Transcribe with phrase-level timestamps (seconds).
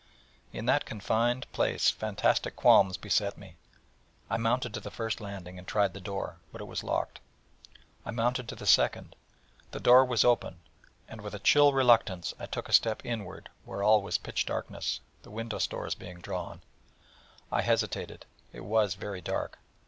[0.51, 3.55] In that confined place fantastic qualms beset me;
[4.31, 7.19] I mounted to the first landing, and tried the door, but it was locked;
[8.03, 9.15] I mounted to the second:
[9.69, 10.61] the door was open,
[11.07, 15.01] and with a chill reluctance I took a step inward where all was pitch darkness,
[15.21, 16.63] the window stores being drawn.
[17.51, 19.59] I hesitated: it was very dark.